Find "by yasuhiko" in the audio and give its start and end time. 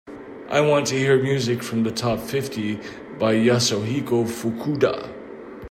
3.19-4.25